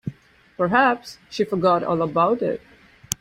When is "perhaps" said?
0.57-1.19